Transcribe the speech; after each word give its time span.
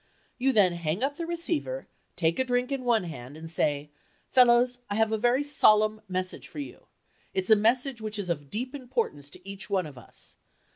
You 0.39 0.51
then 0.51 0.73
hang 0.73 1.03
up 1.03 1.17
the 1.17 1.27
receiver, 1.27 1.87
take 2.15 2.39
a 2.39 2.43
drink 2.43 2.71
in 2.71 2.83
one 2.83 3.03
hand 3.03 3.37
and 3.37 3.47
say, 3.47 3.91
"Fellows, 4.31 4.79
I 4.89 4.95
have 4.95 5.11
a 5.11 5.17
very 5.19 5.43
solemn 5.43 6.01
message 6.07 6.47
for 6.47 6.57
you. 6.57 6.87
It's 7.35 7.51
a 7.51 7.55
message 7.55 8.01
which 8.01 8.17
is 8.17 8.27
of 8.27 8.49
deep 8.49 8.73
importance 8.73 9.29
to 9.29 9.47
each 9.47 9.69
one 9.69 9.85
of 9.85 9.99
us. 9.99 10.37